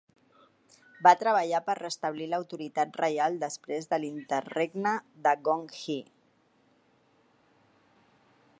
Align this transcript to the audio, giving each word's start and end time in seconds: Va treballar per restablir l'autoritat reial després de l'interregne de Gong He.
Va 1.07 1.11
treballar 1.23 1.59
per 1.67 1.75
restablir 1.79 2.29
l'autoritat 2.31 2.97
reial 3.01 3.37
després 3.43 3.91
de 3.91 3.99
l'interregne 4.01 4.95
de 5.27 5.35
Gong 5.49 5.69
He. 5.81 6.01